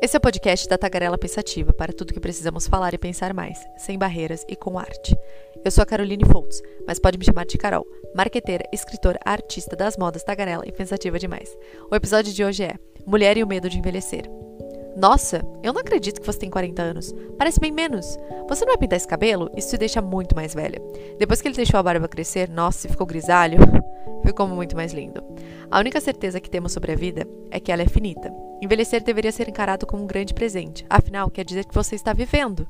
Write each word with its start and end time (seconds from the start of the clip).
Esse 0.00 0.16
é 0.16 0.18
o 0.18 0.20
podcast 0.20 0.68
da 0.68 0.78
Tagarela 0.78 1.18
Pensativa 1.18 1.72
para 1.72 1.92
tudo 1.92 2.14
que 2.14 2.20
precisamos 2.20 2.68
falar 2.68 2.94
e 2.94 2.98
pensar 2.98 3.34
mais, 3.34 3.58
sem 3.76 3.98
barreiras 3.98 4.44
e 4.48 4.54
com 4.54 4.78
arte. 4.78 5.16
Eu 5.64 5.72
sou 5.72 5.82
a 5.82 5.86
Caroline 5.86 6.24
Foltz, 6.24 6.62
mas 6.86 7.00
pode 7.00 7.18
me 7.18 7.24
chamar 7.24 7.44
de 7.44 7.58
Carol, 7.58 7.84
marqueteira, 8.14 8.64
escritora, 8.72 9.18
artista 9.24 9.74
das 9.74 9.96
modas 9.96 10.22
tagarela 10.22 10.62
e 10.64 10.70
pensativa 10.70 11.18
demais. 11.18 11.52
O 11.90 11.96
episódio 11.96 12.32
de 12.32 12.44
hoje 12.44 12.62
é 12.62 12.76
Mulher 13.04 13.36
e 13.38 13.42
o 13.42 13.46
Medo 13.46 13.68
de 13.68 13.76
Envelhecer. 13.76 14.30
Nossa, 14.96 15.44
eu 15.64 15.72
não 15.72 15.80
acredito 15.80 16.20
que 16.20 16.26
você 16.26 16.38
tem 16.38 16.50
40 16.50 16.80
anos. 16.80 17.12
Parece 17.36 17.58
bem 17.58 17.72
menos. 17.72 18.16
Você 18.48 18.64
não 18.64 18.72
vai 18.72 18.78
pintar 18.78 18.98
esse 18.98 19.08
cabelo? 19.08 19.50
Isso 19.56 19.70
te 19.70 19.78
deixa 19.78 20.00
muito 20.00 20.34
mais 20.34 20.54
velha. 20.54 20.80
Depois 21.18 21.42
que 21.42 21.48
ele 21.48 21.56
deixou 21.56 21.78
a 21.78 21.82
barba 21.82 22.06
crescer, 22.06 22.48
nossa, 22.48 22.88
ficou 22.88 23.06
grisalho, 23.06 23.58
ficou 24.24 24.46
muito 24.46 24.76
mais 24.76 24.92
lindo. 24.92 25.24
A 25.68 25.80
única 25.80 26.00
certeza 26.00 26.40
que 26.40 26.48
temos 26.48 26.70
sobre 26.70 26.92
a 26.92 26.96
vida 26.96 27.26
é 27.50 27.58
que 27.58 27.72
ela 27.72 27.82
é 27.82 27.88
finita. 27.88 28.32
Envelhecer 28.60 29.02
deveria 29.02 29.30
ser 29.30 29.48
encarado 29.48 29.86
como 29.86 30.02
um 30.02 30.06
grande 30.06 30.34
presente, 30.34 30.84
afinal, 30.90 31.30
quer 31.30 31.44
dizer 31.44 31.64
que 31.64 31.74
você 31.74 31.94
está 31.94 32.12
vivendo. 32.12 32.66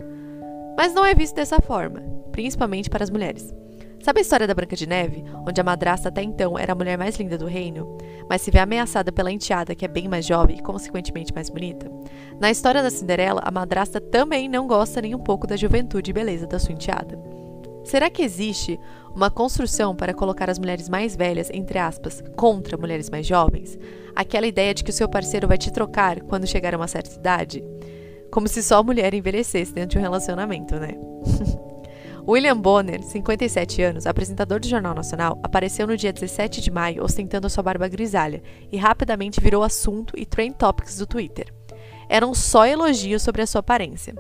Mas 0.77 0.93
não 0.93 1.05
é 1.05 1.15
visto 1.15 1.35
dessa 1.35 1.61
forma, 1.61 2.01
principalmente 2.31 2.91
para 2.91 3.03
as 3.03 3.11
mulheres. 3.11 3.55
Sabe 4.01 4.21
a 4.21 4.23
história 4.23 4.47
da 4.47 4.55
Branca 4.55 4.77
de 4.77 4.87
Neve, 4.87 5.25
onde 5.47 5.61
a 5.61 5.65
madrasta 5.65 6.09
até 6.09 6.23
então 6.23 6.59
era 6.59 6.73
a 6.73 6.75
mulher 6.75 6.97
mais 6.97 7.17
linda 7.17 7.37
do 7.37 7.47
reino, 7.47 7.99
mas 8.29 8.43
se 8.43 8.51
vê 8.51 8.59
ameaçada 8.59 9.11
pela 9.11 9.33
enteada, 9.33 9.75
que 9.75 9.85
é 9.85 9.89
bem 9.89 10.07
mais 10.07 10.25
jovem 10.25 10.59
e 10.59 10.63
consequentemente 10.63 11.35
mais 11.35 11.49
bonita? 11.49 11.91
Na 12.39 12.51
história 12.51 12.83
da 12.83 12.91
Cinderela, 12.91 13.41
a 13.43 13.51
madrasta 13.51 14.01
também 14.01 14.49
não 14.49 14.67
gosta 14.67 15.01
nem 15.01 15.15
um 15.15 15.19
pouco 15.19 15.47
da 15.47 15.57
juventude 15.57 16.11
e 16.11 16.15
beleza 16.15 16.47
da 16.47 16.59
sua 16.59 16.75
enteada. 16.75 17.19
Será 17.83 18.11
que 18.11 18.23
existe 18.23 18.79
uma 19.19 19.31
construção 19.31 19.97
para 19.97 20.15
colocar 20.15 20.49
as 20.49 20.61
mulheres 20.61 20.89
mais 20.89 21.17
velhas, 21.17 21.51
entre 21.53 21.77
aspas, 21.77 22.23
contra 22.37 22.79
mulheres 22.79 23.11
mais 23.11 23.27
jovens? 23.27 23.77
Aquela 24.15 24.47
ideia 24.47 24.73
de 24.73 24.85
que 24.85 24.91
o 24.91 24.93
seu 24.93 25.09
parceiro 25.09 25.49
vai 25.49 25.59
te 25.59 25.73
trocar 25.73 26.21
quando 26.21 26.47
chegar 26.47 26.73
a 26.73 26.77
uma 26.77 26.87
certa 26.87 27.17
idade? 27.17 27.65
Como 28.31 28.47
se 28.47 28.63
só 28.63 28.79
a 28.79 28.83
mulher 28.83 29.13
envelhecesse 29.13 29.73
dentro 29.73 29.91
de 29.91 29.99
um 29.99 30.03
relacionamento, 30.03 30.77
né? 30.77 30.91
William 32.29 32.57
Bonner, 32.57 33.03
57 33.03 33.83
anos, 33.83 34.07
apresentador 34.07 34.61
do 34.61 34.69
Jornal 34.69 34.95
Nacional, 34.95 35.37
apareceu 35.43 35.85
no 35.87 35.97
dia 35.97 36.13
17 36.13 36.61
de 36.61 36.71
maio 36.71 37.03
ostentando 37.03 37.51
sua 37.51 37.65
barba 37.65 37.89
grisalha 37.89 38.41
e 38.71 38.77
rapidamente 38.77 39.41
virou 39.41 39.65
assunto 39.65 40.13
e 40.17 40.25
trend 40.25 40.55
topics 40.55 40.97
do 40.97 41.07
Twitter. 41.07 41.53
Eram 42.09 42.35
só 42.35 42.67
elogios 42.67 43.23
sobre 43.23 43.43
a 43.43 43.47
sua 43.49 43.61
aparência. 43.61 44.15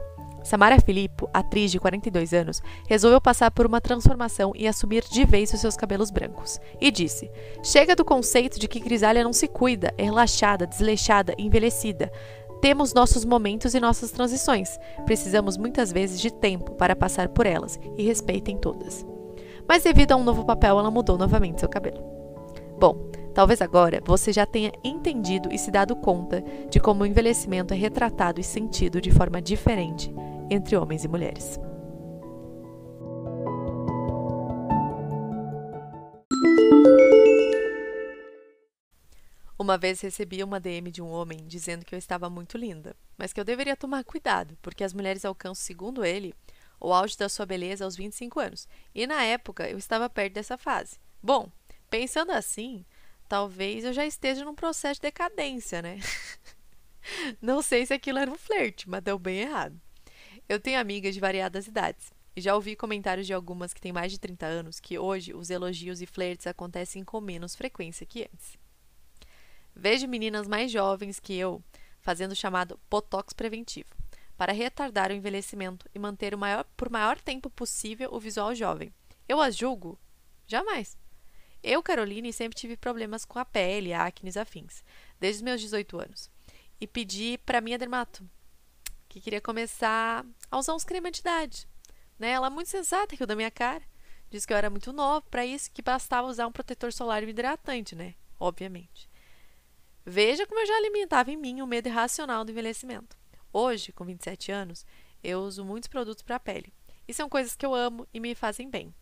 Samara 0.48 0.80
Filippo, 0.80 1.28
atriz 1.30 1.70
de 1.70 1.78
42 1.78 2.32
anos, 2.32 2.62
resolveu 2.88 3.20
passar 3.20 3.50
por 3.50 3.66
uma 3.66 3.82
transformação 3.82 4.52
e 4.56 4.66
assumir 4.66 5.04
de 5.04 5.22
vez 5.26 5.52
os 5.52 5.60
seus 5.60 5.76
cabelos 5.76 6.10
brancos. 6.10 6.58
E 6.80 6.90
disse: 6.90 7.30
Chega 7.62 7.94
do 7.94 8.02
conceito 8.02 8.58
de 8.58 8.66
que 8.66 8.80
grisalha 8.80 9.22
não 9.22 9.32
se 9.34 9.46
cuida, 9.46 9.92
é 9.98 10.04
relaxada, 10.04 10.66
desleixada, 10.66 11.34
envelhecida. 11.36 12.10
Temos 12.62 12.94
nossos 12.94 13.26
momentos 13.26 13.74
e 13.74 13.80
nossas 13.80 14.10
transições. 14.10 14.78
Precisamos 15.04 15.58
muitas 15.58 15.92
vezes 15.92 16.18
de 16.18 16.32
tempo 16.32 16.72
para 16.76 16.96
passar 16.96 17.28
por 17.28 17.44
elas 17.44 17.78
e 17.98 18.02
respeitem 18.02 18.56
todas. 18.56 19.04
Mas 19.68 19.82
devido 19.82 20.12
a 20.12 20.16
um 20.16 20.24
novo 20.24 20.46
papel, 20.46 20.78
ela 20.78 20.90
mudou 20.90 21.18
novamente 21.18 21.60
seu 21.60 21.68
cabelo. 21.68 22.02
Bom, 22.80 23.10
talvez 23.34 23.60
agora 23.60 24.00
você 24.02 24.32
já 24.32 24.46
tenha 24.46 24.72
entendido 24.82 25.50
e 25.52 25.58
se 25.58 25.70
dado 25.70 25.94
conta 25.94 26.42
de 26.70 26.80
como 26.80 27.02
o 27.02 27.06
envelhecimento 27.06 27.74
é 27.74 27.76
retratado 27.76 28.40
e 28.40 28.44
sentido 28.44 28.98
de 28.98 29.10
forma 29.10 29.42
diferente 29.42 30.10
entre 30.50 30.76
homens 30.76 31.04
e 31.04 31.08
mulheres. 31.08 31.58
Uma 39.58 39.76
vez 39.76 40.00
recebi 40.00 40.42
uma 40.42 40.60
DM 40.60 40.90
de 40.90 41.02
um 41.02 41.10
homem 41.10 41.44
dizendo 41.46 41.84
que 41.84 41.94
eu 41.94 41.98
estava 41.98 42.30
muito 42.30 42.56
linda, 42.56 42.96
mas 43.18 43.32
que 43.32 43.40
eu 43.40 43.44
deveria 43.44 43.76
tomar 43.76 44.04
cuidado, 44.04 44.56
porque 44.62 44.84
as 44.84 44.94
mulheres 44.94 45.24
alcançam, 45.24 45.62
segundo 45.62 46.04
ele, 46.04 46.32
o 46.80 46.92
auge 46.92 47.18
da 47.18 47.28
sua 47.28 47.44
beleza 47.44 47.84
aos 47.84 47.96
25 47.96 48.40
anos, 48.40 48.68
e 48.94 49.06
na 49.06 49.24
época 49.24 49.68
eu 49.68 49.76
estava 49.76 50.08
perto 50.08 50.34
dessa 50.34 50.56
fase. 50.56 50.98
Bom, 51.22 51.50
pensando 51.90 52.30
assim, 52.30 52.86
talvez 53.28 53.84
eu 53.84 53.92
já 53.92 54.06
esteja 54.06 54.44
num 54.44 54.54
processo 54.54 55.00
de 55.00 55.08
decadência, 55.08 55.82
né? 55.82 55.98
Não 57.42 57.60
sei 57.60 57.84
se 57.84 57.92
aquilo 57.92 58.18
era 58.18 58.30
um 58.30 58.38
flerte, 58.38 58.88
mas 58.88 59.02
deu 59.02 59.18
bem 59.18 59.40
errado. 59.40 59.78
Eu 60.48 60.58
tenho 60.58 60.80
amigas 60.80 61.14
de 61.14 61.20
variadas 61.20 61.66
idades. 61.66 62.12
E 62.34 62.40
já 62.40 62.54
ouvi 62.54 62.76
comentários 62.76 63.26
de 63.26 63.34
algumas 63.34 63.74
que 63.74 63.80
têm 63.80 63.92
mais 63.92 64.12
de 64.12 64.18
30 64.18 64.46
anos 64.46 64.80
que 64.80 64.98
hoje 64.98 65.34
os 65.34 65.50
elogios 65.50 66.00
e 66.00 66.06
flertes 66.06 66.46
acontecem 66.46 67.04
com 67.04 67.20
menos 67.20 67.54
frequência 67.54 68.06
que 68.06 68.22
antes. 68.22 68.56
Vejo 69.74 70.06
meninas 70.08 70.46
mais 70.46 70.70
jovens 70.70 71.20
que 71.20 71.34
eu 71.34 71.62
fazendo 72.00 72.32
o 72.32 72.36
chamado 72.36 72.80
botox 72.88 73.32
preventivo, 73.32 73.90
para 74.36 74.52
retardar 74.52 75.10
o 75.10 75.14
envelhecimento 75.14 75.88
e 75.94 75.98
manter 75.98 76.34
o 76.34 76.38
maior, 76.38 76.64
por 76.76 76.88
maior 76.88 77.20
tempo 77.20 77.50
possível 77.50 78.08
o 78.12 78.20
visual 78.20 78.54
jovem. 78.54 78.92
Eu 79.28 79.40
as 79.40 79.56
julgo? 79.56 79.98
Jamais. 80.46 80.96
Eu, 81.62 81.82
Caroline, 81.82 82.32
sempre 82.32 82.56
tive 82.56 82.76
problemas 82.76 83.24
com 83.24 83.38
a 83.38 83.44
pele, 83.44 83.92
acne 83.92 84.30
e 84.34 84.38
afins, 84.38 84.82
desde 85.20 85.40
os 85.40 85.42
meus 85.42 85.60
18 85.60 86.00
anos. 86.00 86.30
E 86.80 86.86
pedi 86.86 87.36
para 87.44 87.60
minha 87.60 87.76
dermato, 87.76 88.24
que 89.08 89.20
queria 89.20 89.40
começar 89.40 90.24
a 90.50 90.58
usar 90.58 90.74
uns 90.74 90.84
cremes 90.84 91.12
de 91.12 91.20
idade. 91.20 91.68
Né? 92.18 92.30
Ela 92.30 92.48
é 92.48 92.50
muito 92.50 92.68
sensata, 92.68 93.16
riu 93.16 93.26
da 93.26 93.36
minha 93.36 93.50
cara. 93.50 93.82
Disse 94.30 94.46
que 94.46 94.52
eu 94.52 94.56
era 94.56 94.68
muito 94.68 94.92
nova 94.92 95.24
para 95.30 95.46
isso, 95.46 95.70
que 95.72 95.80
bastava 95.80 96.28
usar 96.28 96.46
um 96.46 96.52
protetor 96.52 96.92
solar 96.92 97.22
hidratante, 97.22 97.96
né? 97.96 98.14
Obviamente. 98.38 99.08
Veja 100.04 100.46
como 100.46 100.60
eu 100.60 100.66
já 100.66 100.74
alimentava 100.76 101.30
em 101.30 101.36
mim 101.36 101.62
o 101.62 101.66
medo 101.66 101.88
irracional 101.88 102.44
do 102.44 102.50
envelhecimento. 102.50 103.16
Hoje, 103.52 103.92
com 103.92 104.04
27 104.04 104.52
anos, 104.52 104.84
eu 105.22 105.40
uso 105.40 105.64
muitos 105.64 105.88
produtos 105.88 106.22
para 106.22 106.36
a 106.36 106.40
pele. 106.40 106.72
E 107.06 107.14
são 107.14 107.28
coisas 107.28 107.56
que 107.56 107.64
eu 107.64 107.74
amo 107.74 108.06
e 108.12 108.20
me 108.20 108.34
fazem 108.34 108.68
bem. 108.68 108.94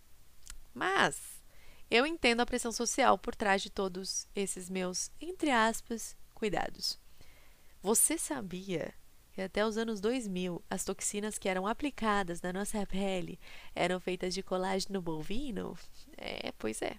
Mas 0.73 1.21
eu 1.91 2.07
entendo 2.07 2.41
a 2.41 2.47
pressão 2.47 2.71
social 2.71 3.19
por 3.19 3.35
trás 3.35 3.63
de 3.63 3.71
todos 3.71 4.29
esses 4.35 4.71
meus, 4.71 5.11
entre 5.21 5.51
aspas, 5.51 6.17
cuidados. 6.35 6.99
Você 7.83 8.19
sabia 8.19 8.95
que 9.37 9.43
até 9.43 9.67
os 9.67 9.77
anos 9.77 10.01
2000 10.01 10.65
as 10.71 10.83
toxinas 10.83 11.37
que 11.37 11.47
eram 11.47 11.67
aplicadas 11.67 12.41
na 12.41 12.55
nossa 12.55 12.87
pele 12.87 13.39
eram 13.75 14.01
feitas 14.01 14.33
de 14.33 14.43
colágeno 14.43 15.03
bovino? 15.03 15.79
É, 16.17 16.53
pois 16.53 16.81
é. 16.81 16.97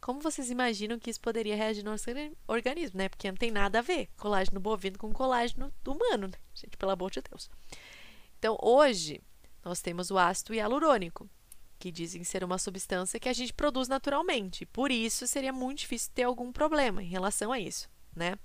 Como 0.00 0.18
vocês 0.18 0.50
imaginam 0.50 0.98
que 0.98 1.10
isso 1.10 1.20
poderia 1.20 1.54
reagir 1.54 1.84
no 1.84 1.90
nosso 1.90 2.08
organismo, 2.46 2.96
né? 2.96 3.10
Porque 3.10 3.30
não 3.30 3.36
tem 3.36 3.50
nada 3.50 3.80
a 3.80 3.82
ver 3.82 4.08
colágeno 4.16 4.58
bovino 4.58 4.96
com 4.96 5.12
colágeno 5.12 5.70
humano, 5.86 6.28
né? 6.28 6.38
Gente, 6.54 6.74
pelo 6.78 6.92
amor 6.92 7.10
de 7.10 7.20
Deus. 7.20 7.50
Então, 8.38 8.56
hoje, 8.62 9.20
nós 9.62 9.82
temos 9.82 10.10
o 10.10 10.16
ácido 10.16 10.54
hialurônico, 10.54 11.28
que 11.78 11.92
dizem 11.92 12.24
ser 12.24 12.42
uma 12.42 12.56
substância 12.56 13.20
que 13.20 13.28
a 13.28 13.32
gente 13.34 13.52
produz 13.52 13.88
naturalmente. 13.88 14.64
Por 14.64 14.90
isso, 14.90 15.26
seria 15.26 15.52
muito 15.52 15.80
difícil 15.80 16.12
ter 16.14 16.22
algum 16.22 16.50
problema 16.50 17.02
em 17.02 17.08
relação 17.08 17.52
a 17.52 17.60
isso, 17.60 17.90
né? 18.16 18.38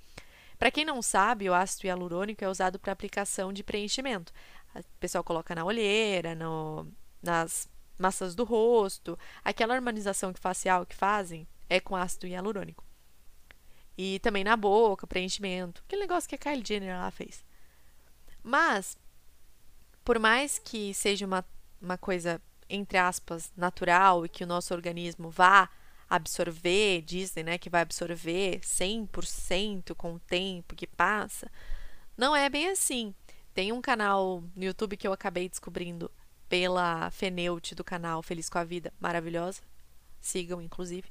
Para 0.63 0.71
quem 0.71 0.85
não 0.85 1.01
sabe, 1.01 1.49
o 1.49 1.53
ácido 1.53 1.87
hialurônico 1.87 2.41
é 2.41 2.47
usado 2.47 2.79
para 2.79 2.93
aplicação 2.93 3.51
de 3.51 3.61
preenchimento. 3.61 4.31
O 4.73 4.81
pessoal 4.97 5.21
coloca 5.21 5.53
na 5.53 5.65
olheira, 5.65 6.33
no, 6.35 6.87
nas 7.21 7.67
massas 7.99 8.33
do 8.33 8.45
rosto, 8.45 9.19
aquela 9.43 9.75
harmonização 9.75 10.33
facial 10.33 10.85
que 10.85 10.95
fazem 10.95 11.45
é 11.69 11.81
com 11.81 11.97
ácido 11.97 12.27
hialurônico. 12.27 12.81
E 13.97 14.19
também 14.19 14.45
na 14.45 14.55
boca, 14.55 15.05
preenchimento, 15.05 15.83
aquele 15.85 16.03
negócio 16.03 16.29
que 16.29 16.35
a 16.35 16.37
Kylie 16.37 16.63
Jenner 16.65 16.97
lá 16.97 17.11
fez. 17.11 17.43
Mas, 18.41 18.97
por 20.01 20.17
mais 20.17 20.59
que 20.59 20.93
seja 20.93 21.25
uma, 21.25 21.43
uma 21.81 21.97
coisa, 21.97 22.41
entre 22.69 22.97
aspas, 22.97 23.51
natural 23.57 24.25
e 24.25 24.29
que 24.29 24.45
o 24.45 24.47
nosso 24.47 24.73
organismo 24.73 25.29
vá 25.29 25.69
absorver, 26.09 27.01
dizem 27.01 27.43
né, 27.43 27.57
que 27.57 27.69
vai 27.69 27.81
absorver 27.81 28.59
100% 28.59 29.95
com 29.95 30.15
o 30.15 30.19
tempo 30.19 30.75
que 30.75 30.87
passa, 30.87 31.51
não 32.17 32.35
é 32.35 32.49
bem 32.49 32.69
assim. 32.69 33.13
Tem 33.53 33.71
um 33.71 33.81
canal 33.81 34.43
no 34.55 34.63
YouTube 34.63 34.97
que 34.97 35.07
eu 35.07 35.13
acabei 35.13 35.47
descobrindo 35.47 36.11
pela 36.49 37.09
Feneute 37.11 37.75
do 37.75 37.83
canal 37.83 38.21
Feliz 38.21 38.49
com 38.49 38.57
a 38.57 38.63
Vida, 38.63 38.93
maravilhosa. 38.99 39.61
Sigam, 40.19 40.61
inclusive. 40.61 41.09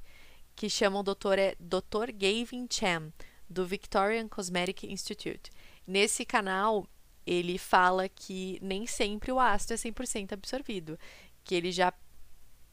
Que 0.55 0.69
chama 0.69 1.01
o 1.01 1.03
doutor, 1.03 1.39
é 1.39 1.55
Dr. 1.59 2.13
Gavin 2.13 2.67
Chan, 2.71 3.13
do 3.49 3.67
Victorian 3.67 4.29
Cosmetic 4.29 4.85
Institute. 4.85 5.51
Nesse 5.87 6.25
canal, 6.25 6.87
ele 7.27 7.59
fala 7.59 8.09
que 8.09 8.59
nem 8.63 8.87
sempre 8.87 9.33
o 9.33 9.41
ácido 9.41 9.75
é 9.75 9.77
100% 9.77 10.33
absorvido. 10.33 10.99
Que 11.45 11.55
ele 11.55 11.73
já 11.73 11.93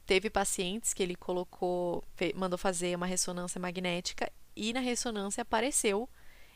teve 0.10 0.28
pacientes 0.28 0.92
que 0.92 1.04
ele 1.04 1.16
colocou, 1.16 2.04
mandou 2.34 2.58
fazer 2.58 2.96
uma 2.96 3.06
ressonância 3.06 3.62
magnética 3.62 4.32
e 4.56 4.74
na 4.74 4.80
ressonância 4.80 5.44
apareceu 5.44 6.10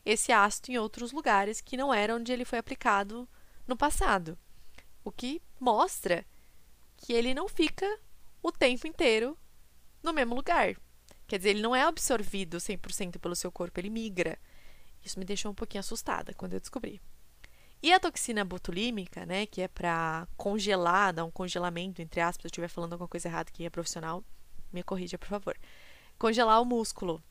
esse 0.03 0.31
ácido 0.31 0.71
em 0.71 0.79
outros 0.79 1.11
lugares 1.11 1.61
que 1.61 1.77
não 1.77 1.94
era 1.94 2.15
onde 2.15 2.31
ele 2.33 2.45
foi 2.45 2.57
aplicado 2.57 3.29
no 3.67 3.77
passado. 3.77 4.35
O 5.03 5.11
que 5.11 5.39
mostra 5.59 6.25
que 6.97 7.13
ele 7.13 7.35
não 7.35 7.47
fica 7.47 7.85
o 8.41 8.51
tempo 8.51 8.88
inteiro 8.88 9.38
no 10.01 10.11
mesmo 10.11 10.33
lugar. 10.33 10.75
Quer 11.27 11.38
dizer, 11.38 11.51
ele 11.51 11.61
não 11.61 11.75
é 11.75 11.83
absorvido 11.83 12.57
100% 12.57 13.19
pelo 13.19 13.35
seu 13.35 13.51
corpo, 13.51 13.79
ele 13.79 13.91
migra. 13.91 14.35
Isso 15.05 15.19
me 15.19 15.25
deixou 15.25 15.51
um 15.51 15.55
pouquinho 15.55 15.81
assustada 15.81 16.33
quando 16.33 16.53
eu 16.53 16.59
descobri. 16.59 17.00
E 17.83 17.91
a 17.91 18.00
toxina 18.00 18.45
botulímica, 18.45 19.25
né, 19.25 19.45
que 19.45 19.62
é 19.62 19.68
para 19.68 20.25
congelar, 20.38 21.13
dar 21.13 21.25
um 21.25 21.31
congelamento, 21.31 22.01
entre 22.01 22.21
aspas, 22.21 22.44
se 22.44 22.45
eu 22.45 22.50
estiver 22.50 22.69
falando 22.69 22.94
alguma 22.94 23.09
coisa 23.09 23.27
errada 23.27 23.51
que 23.51 23.65
é 23.65 23.69
profissional, 23.69 24.24
me 24.71 24.81
corrija, 24.81 25.18
por 25.18 25.27
favor. 25.27 25.57
Congelar 26.18 26.62
o 26.62 26.65
músculo, 26.65 27.21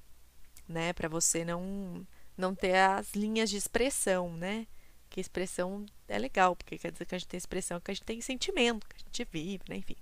né, 0.69 0.93
para 0.93 1.08
você 1.08 1.43
não 1.43 2.06
não 2.37 2.54
ter 2.54 2.76
as 2.76 3.14
linhas 3.14 3.49
de 3.49 3.56
expressão, 3.56 4.32
né? 4.37 4.66
Que 5.08 5.20
expressão 5.20 5.87
é 6.08 6.19
legal, 6.19 6.55
porque 6.56 6.78
quer 6.78 6.90
dizer 6.90 7.05
que 7.06 7.14
a 7.14 7.19
gente 7.19 7.28
tem 7.28 7.38
expressão, 7.38 7.81
que 7.81 7.90
a 7.90 7.94
gente 7.94 8.05
tem 8.05 8.20
sentimento, 8.20 8.87
que 8.88 8.96
a 8.96 8.98
gente 8.98 9.28
vive, 9.31 9.64
né? 9.69 9.76
Enfim. 9.76 9.96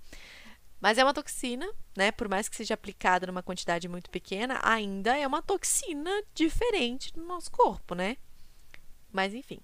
Mas 0.81 0.97
é 0.97 1.03
uma 1.03 1.13
toxina, 1.13 1.69
né? 1.95 2.11
Por 2.11 2.27
mais 2.27 2.49
que 2.49 2.55
seja 2.55 2.73
aplicada 2.73 3.27
numa 3.27 3.43
quantidade 3.43 3.87
muito 3.87 4.09
pequena, 4.09 4.59
ainda 4.63 5.17
é 5.17 5.25
uma 5.27 5.41
toxina 5.41 6.11
diferente 6.33 7.15
no 7.17 7.25
nosso 7.25 7.51
corpo, 7.51 7.95
né? 7.95 8.17
Mas 9.11 9.33
enfim. 9.33 9.59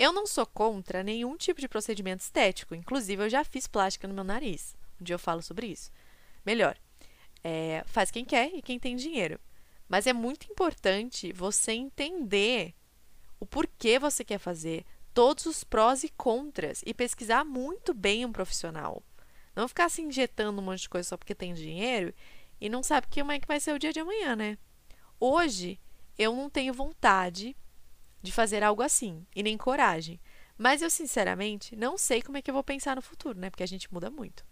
Eu 0.00 0.14
não 0.14 0.26
sou 0.26 0.46
contra 0.46 1.02
nenhum 1.02 1.36
tipo 1.36 1.60
de 1.60 1.68
procedimento 1.68 2.22
estético. 2.22 2.74
Inclusive, 2.74 3.22
eu 3.22 3.28
já 3.28 3.44
fiz 3.44 3.66
plástica 3.66 4.08
no 4.08 4.14
meu 4.14 4.24
nariz. 4.24 4.74
Um 4.98 5.04
dia 5.04 5.12
eu 5.14 5.18
falo 5.18 5.42
sobre 5.42 5.66
isso. 5.66 5.92
Melhor, 6.42 6.74
é, 7.44 7.84
faz 7.84 8.10
quem 8.10 8.24
quer 8.24 8.50
e 8.54 8.62
quem 8.62 8.78
tem 8.78 8.96
dinheiro. 8.96 9.38
Mas 9.86 10.06
é 10.06 10.14
muito 10.14 10.50
importante 10.50 11.34
você 11.34 11.72
entender 11.72 12.74
o 13.38 13.44
porquê 13.44 13.98
você 13.98 14.24
quer 14.24 14.38
fazer, 14.38 14.86
todos 15.12 15.44
os 15.44 15.64
prós 15.64 16.02
e 16.02 16.08
contras 16.08 16.82
e 16.86 16.94
pesquisar 16.94 17.44
muito 17.44 17.92
bem 17.92 18.24
um 18.24 18.32
profissional. 18.32 19.02
Não 19.54 19.68
ficar 19.68 19.90
se 19.90 20.00
injetando 20.00 20.62
um 20.62 20.64
monte 20.64 20.80
de 20.80 20.88
coisa 20.88 21.10
só 21.10 21.16
porque 21.18 21.34
tem 21.34 21.52
dinheiro 21.52 22.14
e 22.58 22.70
não 22.70 22.82
sabe 22.82 23.06
como 23.12 23.32
é 23.32 23.38
que 23.38 23.46
vai 23.46 23.60
ser 23.60 23.74
o 23.74 23.78
dia 23.78 23.92
de 23.92 24.00
amanhã, 24.00 24.34
né? 24.34 24.56
Hoje 25.20 25.78
eu 26.16 26.34
não 26.34 26.48
tenho 26.48 26.72
vontade 26.72 27.54
de 28.22 28.32
fazer 28.32 28.62
algo 28.62 28.82
assim 28.82 29.26
e 29.34 29.42
nem 29.42 29.56
coragem. 29.56 30.20
Mas 30.56 30.82
eu, 30.82 30.90
sinceramente, 30.90 31.74
não 31.74 31.96
sei 31.96 32.20
como 32.20 32.36
é 32.36 32.42
que 32.42 32.50
eu 32.50 32.54
vou 32.54 32.62
pensar 32.62 32.96
no 32.96 33.02
futuro, 33.02 33.38
né? 33.38 33.48
Porque 33.48 33.62
a 33.62 33.68
gente 33.68 33.92
muda 33.92 34.10
muito. 34.10 34.44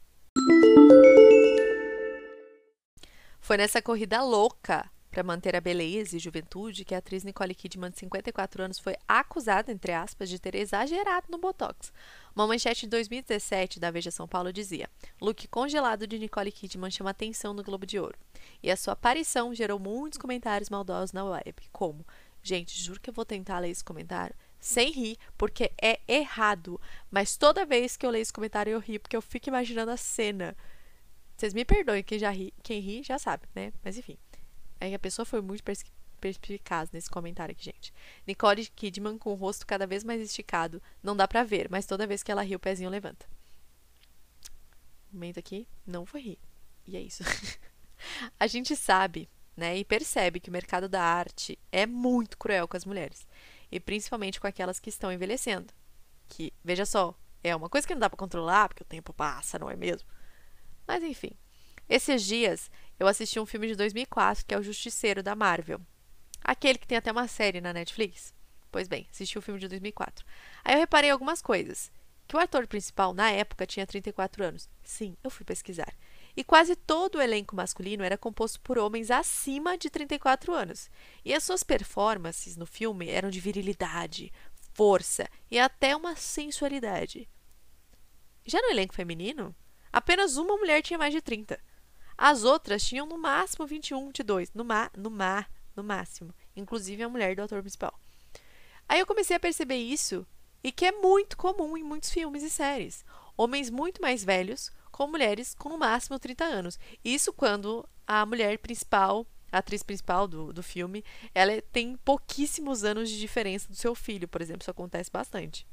Foi 3.40 3.56
nessa 3.56 3.80
corrida 3.82 4.22
louca 4.22 4.90
para 5.10 5.22
manter 5.22 5.56
a 5.56 5.60
beleza 5.60 6.16
e 6.16 6.20
juventude 6.20 6.84
que 6.84 6.94
a 6.94 6.98
atriz 6.98 7.24
Nicole 7.24 7.54
Kidman, 7.54 7.90
de 7.90 7.98
54 7.98 8.62
anos, 8.62 8.78
foi 8.78 8.94
acusada, 9.06 9.72
entre 9.72 9.92
aspas, 9.92 10.28
de 10.28 10.38
ter 10.38 10.54
exagerado 10.54 11.26
no 11.30 11.38
Botox. 11.38 11.92
Uma 12.36 12.46
manchete 12.46 12.82
de 12.82 12.90
2017 12.90 13.80
da 13.80 13.90
Veja 13.90 14.10
São 14.10 14.28
Paulo 14.28 14.52
dizia: 14.52 14.88
Look 15.20 15.48
congelado 15.48 16.06
de 16.06 16.18
Nicole 16.18 16.52
Kidman 16.52 16.90
chama 16.90 17.10
atenção 17.10 17.52
no 17.52 17.64
Globo 17.64 17.86
de 17.86 17.98
Ouro. 17.98 18.18
E 18.62 18.70
a 18.70 18.76
sua 18.76 18.92
aparição 18.92 19.54
gerou 19.54 19.78
muitos 19.78 20.18
comentários 20.18 20.70
maldosos 20.70 21.12
na 21.12 21.24
web, 21.24 21.54
como 21.72 22.06
Gente, 22.48 22.80
juro 22.80 22.98
que 22.98 23.10
eu 23.10 23.14
vou 23.14 23.26
tentar 23.26 23.58
ler 23.58 23.68
esse 23.68 23.84
comentário 23.84 24.34
sem 24.58 24.90
rir, 24.90 25.18
porque 25.36 25.70
é 25.78 26.00
errado. 26.08 26.80
Mas 27.10 27.36
toda 27.36 27.66
vez 27.66 27.94
que 27.94 28.06
eu 28.06 28.10
leio 28.10 28.22
esse 28.22 28.32
comentário 28.32 28.70
eu 28.70 28.78
rio, 28.78 28.98
porque 28.98 29.14
eu 29.14 29.20
fico 29.20 29.50
imaginando 29.50 29.90
a 29.90 29.98
cena. 29.98 30.56
Vocês 31.36 31.52
me 31.52 31.62
perdoem, 31.62 32.02
quem 32.02 32.18
já 32.18 32.30
ri, 32.30 32.54
quem 32.62 32.80
ri 32.80 33.02
já 33.02 33.18
sabe, 33.18 33.46
né? 33.54 33.70
Mas 33.84 33.98
enfim. 33.98 34.16
É 34.80 34.88
que 34.88 34.94
a 34.94 34.98
pessoa 34.98 35.26
foi 35.26 35.42
muito 35.42 35.62
perspicaz 36.18 36.90
nesse 36.90 37.10
comentário 37.10 37.52
aqui, 37.52 37.66
gente. 37.66 37.92
Nicole 38.26 38.66
Kidman 38.68 39.18
com 39.18 39.32
o 39.32 39.34
rosto 39.34 39.66
cada 39.66 39.86
vez 39.86 40.02
mais 40.02 40.22
esticado. 40.22 40.82
Não 41.02 41.14
dá 41.14 41.28
pra 41.28 41.44
ver, 41.44 41.68
mas 41.70 41.84
toda 41.84 42.06
vez 42.06 42.22
que 42.22 42.32
ela 42.32 42.42
ri, 42.42 42.56
o 42.56 42.58
pezinho 42.58 42.88
levanta. 42.88 43.26
Momento 45.12 45.38
aqui, 45.38 45.68
não 45.86 46.06
foi 46.06 46.22
rir. 46.22 46.38
E 46.86 46.96
é 46.96 47.00
isso. 47.02 47.22
a 48.40 48.46
gente 48.46 48.74
sabe 48.74 49.28
né? 49.58 49.76
E 49.76 49.84
percebe 49.84 50.40
que 50.40 50.48
o 50.48 50.52
mercado 50.52 50.88
da 50.88 51.02
arte 51.02 51.58
é 51.72 51.84
muito 51.84 52.38
cruel 52.38 52.68
com 52.68 52.76
as 52.76 52.84
mulheres, 52.84 53.26
e 53.70 53.80
principalmente 53.80 54.40
com 54.40 54.46
aquelas 54.46 54.78
que 54.78 54.88
estão 54.88 55.12
envelhecendo. 55.12 55.74
Que, 56.28 56.52
veja 56.64 56.86
só, 56.86 57.14
é 57.42 57.54
uma 57.54 57.68
coisa 57.68 57.86
que 57.86 57.94
não 57.94 58.00
dá 58.00 58.08
para 58.08 58.16
controlar, 58.16 58.68
porque 58.68 58.82
o 58.82 58.86
tempo 58.86 59.12
passa, 59.12 59.58
não 59.58 59.68
é 59.68 59.76
mesmo? 59.76 60.08
Mas 60.86 61.02
enfim. 61.02 61.32
Esses 61.88 62.22
dias 62.24 62.70
eu 62.98 63.06
assisti 63.06 63.40
um 63.40 63.46
filme 63.46 63.66
de 63.66 63.74
2004 63.74 64.44
que 64.46 64.54
é 64.54 64.58
O 64.58 64.62
Justiceiro 64.62 65.22
da 65.22 65.34
Marvel. 65.34 65.80
Aquele 66.42 66.78
que 66.78 66.86
tem 66.86 66.98
até 66.98 67.10
uma 67.10 67.26
série 67.26 67.60
na 67.60 67.72
Netflix. 67.72 68.32
Pois 68.70 68.86
bem, 68.86 69.06
assisti 69.10 69.38
o 69.38 69.42
filme 69.42 69.58
de 69.58 69.68
2004. 69.68 70.24
Aí 70.64 70.74
eu 70.74 70.78
reparei 70.78 71.10
algumas 71.10 71.42
coisas. 71.42 71.90
Que 72.26 72.36
o 72.36 72.38
ator 72.38 72.66
principal, 72.66 73.14
na 73.14 73.30
época, 73.30 73.66
tinha 73.66 73.86
34 73.86 74.44
anos. 74.44 74.68
Sim, 74.84 75.16
eu 75.24 75.30
fui 75.30 75.46
pesquisar 75.46 75.92
e 76.38 76.44
quase 76.44 76.76
todo 76.76 77.16
o 77.16 77.20
elenco 77.20 77.56
masculino 77.56 78.04
era 78.04 78.16
composto 78.16 78.60
por 78.60 78.78
homens 78.78 79.10
acima 79.10 79.76
de 79.76 79.90
34 79.90 80.54
anos. 80.54 80.88
E 81.24 81.34
as 81.34 81.42
suas 81.42 81.64
performances 81.64 82.56
no 82.56 82.64
filme 82.64 83.08
eram 83.08 83.28
de 83.28 83.40
virilidade, 83.40 84.32
força 84.72 85.28
e 85.50 85.58
até 85.58 85.96
uma 85.96 86.14
sensualidade. 86.14 87.28
Já 88.46 88.62
no 88.62 88.70
elenco 88.70 88.94
feminino, 88.94 89.52
apenas 89.92 90.36
uma 90.36 90.56
mulher 90.56 90.80
tinha 90.80 90.96
mais 90.96 91.12
de 91.12 91.20
30. 91.20 91.58
As 92.16 92.44
outras 92.44 92.84
tinham 92.84 93.04
no 93.04 93.18
máximo 93.18 93.66
21, 93.66 94.06
22, 94.06 94.52
no 94.54 94.64
ma, 94.64 94.92
no 94.96 95.10
ma, 95.10 95.44
no 95.74 95.82
máximo, 95.82 96.32
inclusive 96.54 97.02
a 97.02 97.08
mulher 97.08 97.34
do 97.34 97.42
ator 97.42 97.62
principal. 97.62 97.98
Aí 98.88 99.00
eu 99.00 99.06
comecei 99.06 99.34
a 99.34 99.40
perceber 99.40 99.78
isso 99.78 100.24
e 100.62 100.70
que 100.70 100.86
é 100.86 100.92
muito 100.92 101.36
comum 101.36 101.76
em 101.76 101.82
muitos 101.82 102.10
filmes 102.10 102.44
e 102.44 102.48
séries. 102.48 103.04
Homens 103.36 103.70
muito 103.70 104.00
mais 104.00 104.22
velhos 104.22 104.70
com 104.98 105.06
mulheres 105.06 105.54
com 105.54 105.68
no 105.68 105.78
máximo 105.78 106.18
30 106.18 106.44
anos. 106.44 106.76
Isso 107.04 107.32
quando 107.32 107.88
a 108.04 108.26
mulher 108.26 108.58
principal, 108.58 109.24
a 109.52 109.58
atriz 109.58 109.80
principal 109.80 110.26
do, 110.26 110.52
do 110.52 110.60
filme, 110.60 111.04
ela 111.32 111.62
tem 111.70 111.96
pouquíssimos 111.98 112.82
anos 112.82 113.08
de 113.08 113.16
diferença 113.16 113.68
do 113.68 113.76
seu 113.76 113.94
filho, 113.94 114.26
por 114.26 114.42
exemplo. 114.42 114.62
Isso 114.62 114.72
acontece 114.72 115.08
bastante. 115.08 115.64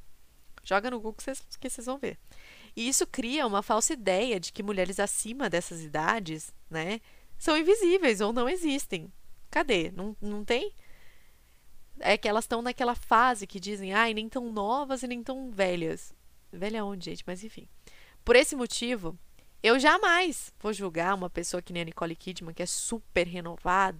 Joga 0.63 0.91
no 0.91 0.97
Google 0.97 1.13
que 1.13 1.23
vocês, 1.23 1.43
que 1.59 1.67
vocês 1.67 1.87
vão 1.87 1.97
ver. 1.97 2.19
E 2.75 2.87
isso 2.87 3.07
cria 3.07 3.47
uma 3.47 3.63
falsa 3.63 3.93
ideia 3.93 4.39
de 4.39 4.53
que 4.53 4.61
mulheres 4.61 4.99
acima 4.99 5.49
dessas 5.49 5.81
idades, 5.81 6.53
né, 6.69 7.01
são 7.35 7.57
invisíveis 7.57 8.21
ou 8.21 8.31
não 8.31 8.47
existem. 8.47 9.11
Cadê? 9.49 9.89
Não, 9.89 10.15
não 10.21 10.45
tem? 10.45 10.71
É 11.99 12.15
que 12.15 12.27
elas 12.27 12.43
estão 12.43 12.61
naquela 12.61 12.93
fase 12.93 13.47
que 13.47 13.59
dizem, 13.59 13.91
ai, 13.91 14.13
nem 14.13 14.29
tão 14.29 14.51
novas 14.51 15.01
e 15.01 15.07
nem 15.07 15.23
tão 15.23 15.49
velhas. 15.49 16.13
Velha 16.51 16.85
onde, 16.85 17.05
gente? 17.05 17.23
Mas 17.25 17.43
enfim. 17.43 17.67
Por 18.25 18.35
esse 18.35 18.55
motivo, 18.55 19.17
eu 19.61 19.79
jamais 19.79 20.51
vou 20.59 20.73
julgar 20.73 21.13
uma 21.13 21.29
pessoa 21.29 21.61
que 21.61 21.71
nem 21.71 21.83
a 21.83 21.85
Nicole 21.85 22.15
Kidman, 22.15 22.55
que 22.55 22.63
é 22.63 22.65
super 22.65 23.27
renovada, 23.27 23.97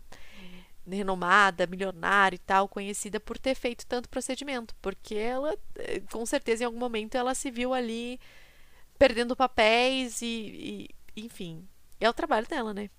renomada, 0.88 1.68
milionária 1.68 2.36
e 2.36 2.40
tal, 2.40 2.68
conhecida 2.68 3.20
por 3.20 3.38
ter 3.38 3.54
feito 3.54 3.86
tanto 3.86 4.10
procedimento, 4.10 4.76
porque 4.82 5.16
ela, 5.16 5.56
eh, 5.76 6.02
com 6.12 6.26
certeza, 6.26 6.64
em 6.64 6.66
algum 6.66 6.80
momento, 6.80 7.16
ela 7.16 7.36
se 7.36 7.52
viu 7.52 7.72
ali 7.72 8.20
perdendo 8.98 9.36
papéis 9.36 10.22
e, 10.24 10.90
e 11.16 11.26
enfim, 11.26 11.68
é 12.00 12.10
o 12.10 12.14
trabalho 12.14 12.48
dela, 12.48 12.74
né? 12.74 12.90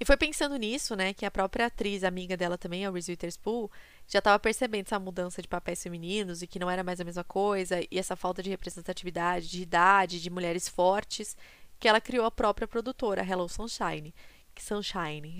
E 0.00 0.04
foi 0.06 0.16
pensando 0.16 0.56
nisso, 0.56 0.96
né, 0.96 1.12
que 1.12 1.26
a 1.26 1.30
própria 1.30 1.66
atriz, 1.66 2.02
amiga 2.02 2.34
dela 2.34 2.56
também, 2.56 2.86
a 2.86 2.90
Reese 2.90 3.12
Witherspoon, 3.12 3.68
já 4.08 4.18
estava 4.18 4.38
percebendo 4.38 4.86
essa 4.86 4.98
mudança 4.98 5.42
de 5.42 5.46
papéis 5.46 5.82
femininos 5.82 6.40
e 6.40 6.46
que 6.46 6.58
não 6.58 6.70
era 6.70 6.82
mais 6.82 7.02
a 7.02 7.04
mesma 7.04 7.22
coisa, 7.22 7.78
e 7.82 7.98
essa 7.98 8.16
falta 8.16 8.42
de 8.42 8.48
representatividade, 8.48 9.50
de 9.50 9.60
idade, 9.60 10.22
de 10.22 10.30
mulheres 10.30 10.66
fortes, 10.66 11.36
que 11.78 11.86
ela 11.86 12.00
criou 12.00 12.24
a 12.24 12.30
própria 12.30 12.66
produtora, 12.66 13.22
Hello 13.22 13.46
Sunshine, 13.46 14.14
que 14.54 14.64
Sunshine, 14.64 15.38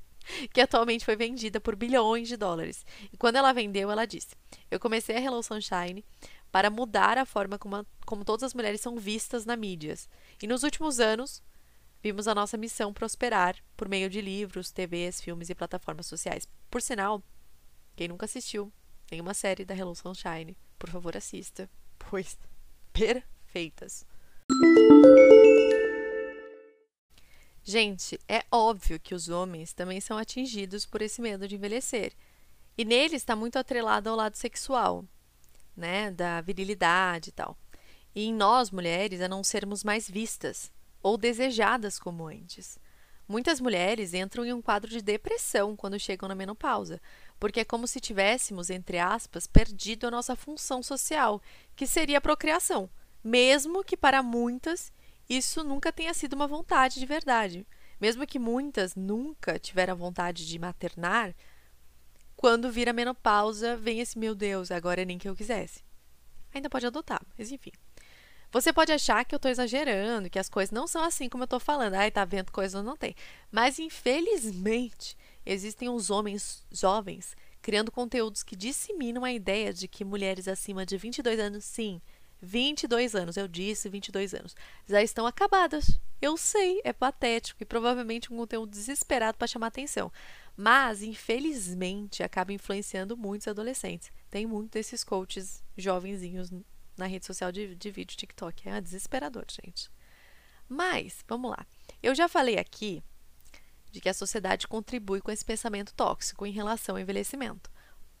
que 0.54 0.60
atualmente 0.62 1.04
foi 1.04 1.14
vendida 1.14 1.60
por 1.60 1.76
bilhões 1.76 2.28
de 2.28 2.36
dólares. 2.38 2.86
E 3.12 3.16
quando 3.18 3.36
ela 3.36 3.52
vendeu, 3.52 3.90
ela 3.90 4.06
disse: 4.06 4.34
"Eu 4.70 4.80
comecei 4.80 5.16
a 5.16 5.20
Hello 5.20 5.42
Sunshine 5.42 6.02
para 6.50 6.70
mudar 6.70 7.18
a 7.18 7.26
forma 7.26 7.58
como, 7.58 7.76
a, 7.76 7.86
como 8.06 8.24
todas 8.24 8.42
as 8.42 8.54
mulheres 8.54 8.80
são 8.80 8.96
vistas 8.96 9.44
na 9.44 9.54
mídias. 9.54 10.08
E 10.42 10.46
nos 10.46 10.62
últimos 10.62 10.98
anos, 10.98 11.42
vimos 12.02 12.28
a 12.28 12.34
nossa 12.34 12.56
missão 12.56 12.92
prosperar 12.92 13.56
por 13.76 13.88
meio 13.88 14.08
de 14.08 14.20
livros, 14.20 14.70
TVs, 14.70 15.20
filmes 15.20 15.50
e 15.50 15.54
plataformas 15.54 16.06
sociais. 16.06 16.48
Por 16.70 16.80
sinal, 16.80 17.22
quem 17.96 18.08
nunca 18.08 18.26
assistiu 18.26 18.72
nenhuma 19.10 19.34
série 19.34 19.64
da 19.64 19.74
Hello 19.74 19.94
Sunshine, 19.94 20.56
por 20.78 20.90
favor 20.90 21.16
assista, 21.16 21.68
pois 21.98 22.38
perfeitas. 22.92 24.04
Gente, 27.64 28.18
é 28.26 28.44
óbvio 28.50 28.98
que 28.98 29.14
os 29.14 29.28
homens 29.28 29.74
também 29.74 30.00
são 30.00 30.16
atingidos 30.16 30.86
por 30.86 31.02
esse 31.02 31.20
medo 31.20 31.46
de 31.46 31.56
envelhecer. 31.56 32.14
E 32.78 32.84
nele 32.84 33.16
está 33.16 33.36
muito 33.36 33.58
atrelado 33.58 34.08
ao 34.08 34.16
lado 34.16 34.36
sexual, 34.36 35.04
né, 35.76 36.10
da 36.10 36.40
virilidade 36.40 37.28
e 37.28 37.32
tal. 37.32 37.58
E 38.14 38.24
em 38.24 38.32
nós, 38.32 38.70
mulheres, 38.70 39.20
a 39.20 39.28
não 39.28 39.44
sermos 39.44 39.84
mais 39.84 40.08
vistas, 40.08 40.72
ou 41.02 41.16
desejadas 41.16 41.98
como 41.98 42.26
antes. 42.26 42.78
Muitas 43.28 43.60
mulheres 43.60 44.14
entram 44.14 44.44
em 44.44 44.52
um 44.52 44.62
quadro 44.62 44.90
de 44.90 45.02
depressão 45.02 45.76
quando 45.76 46.00
chegam 46.00 46.28
na 46.28 46.34
menopausa, 46.34 47.00
porque 47.38 47.60
é 47.60 47.64
como 47.64 47.86
se 47.86 48.00
tivéssemos, 48.00 48.70
entre 48.70 48.98
aspas, 48.98 49.46
perdido 49.46 50.06
a 50.06 50.10
nossa 50.10 50.34
função 50.34 50.82
social, 50.82 51.42
que 51.76 51.86
seria 51.86 52.18
a 52.18 52.22
procriação, 52.22 52.88
mesmo 53.22 53.84
que 53.84 53.96
para 53.96 54.22
muitas 54.22 54.90
isso 55.28 55.62
nunca 55.62 55.92
tenha 55.92 56.14
sido 56.14 56.32
uma 56.32 56.46
vontade 56.46 56.98
de 56.98 57.04
verdade. 57.04 57.66
Mesmo 58.00 58.26
que 58.26 58.38
muitas 58.38 58.94
nunca 58.94 59.58
tiveram 59.58 59.96
vontade 59.96 60.46
de 60.46 60.58
maternar, 60.58 61.34
quando 62.36 62.70
vira 62.70 62.92
menopausa, 62.92 63.76
vem 63.76 64.00
esse 64.00 64.18
meu 64.18 64.34
Deus, 64.34 64.70
agora 64.70 65.02
é 65.02 65.04
nem 65.04 65.18
que 65.18 65.28
eu 65.28 65.34
quisesse. 65.34 65.84
Ainda 66.54 66.70
pode 66.70 66.86
adotar, 66.86 67.20
mas 67.36 67.50
enfim. 67.50 67.72
Você 68.50 68.72
pode 68.72 68.92
achar 68.92 69.24
que 69.24 69.34
eu 69.34 69.36
estou 69.36 69.50
exagerando, 69.50 70.30
que 70.30 70.38
as 70.38 70.48
coisas 70.48 70.70
não 70.70 70.86
são 70.86 71.02
assim 71.02 71.28
como 71.28 71.42
eu 71.42 71.46
estou 71.46 71.60
falando. 71.60 71.94
Ai, 71.94 72.10
tá 72.10 72.24
vendo 72.24 72.50
coisas 72.50 72.82
não 72.82 72.96
tem. 72.96 73.14
Mas 73.50 73.78
infelizmente, 73.78 75.16
existem 75.44 75.88
uns 75.88 76.10
homens 76.10 76.64
jovens 76.70 77.36
criando 77.60 77.92
conteúdos 77.92 78.42
que 78.42 78.56
disseminam 78.56 79.24
a 79.24 79.32
ideia 79.32 79.72
de 79.72 79.86
que 79.86 80.04
mulheres 80.04 80.48
acima 80.48 80.86
de 80.86 80.96
22 80.96 81.38
anos, 81.38 81.64
sim, 81.64 82.00
22 82.40 83.14
anos, 83.14 83.36
eu 83.36 83.48
disse 83.48 83.88
22 83.88 84.32
anos, 84.32 84.56
já 84.86 85.02
estão 85.02 85.26
acabadas. 85.26 86.00
Eu 86.20 86.36
sei, 86.36 86.80
é 86.84 86.92
patético 86.92 87.62
e 87.62 87.66
provavelmente 87.66 88.32
um 88.32 88.36
conteúdo 88.36 88.70
desesperado 88.70 89.36
para 89.36 89.46
chamar 89.46 89.68
atenção. 89.68 90.10
Mas, 90.56 91.02
infelizmente, 91.02 92.22
acaba 92.22 92.52
influenciando 92.52 93.16
muitos 93.16 93.46
adolescentes. 93.46 94.10
Tem 94.30 94.46
muitos 94.46 94.70
desses 94.70 95.04
coaches 95.04 95.62
jovenzinhos 95.76 96.50
na 96.98 97.06
rede 97.06 97.26
social 97.26 97.52
de, 97.52 97.74
de 97.74 97.90
vídeo 97.90 98.16
TikTok. 98.16 98.68
É 98.68 98.80
desesperador, 98.80 99.44
gente. 99.48 99.90
Mas, 100.68 101.24
vamos 101.26 101.50
lá. 101.50 101.66
Eu 102.02 102.14
já 102.14 102.28
falei 102.28 102.58
aqui 102.58 103.02
de 103.90 104.00
que 104.00 104.08
a 104.08 104.14
sociedade 104.14 104.68
contribui 104.68 105.20
com 105.20 105.30
esse 105.30 105.44
pensamento 105.44 105.94
tóxico 105.94 106.44
em 106.44 106.52
relação 106.52 106.96
ao 106.96 107.00
envelhecimento. 107.00 107.70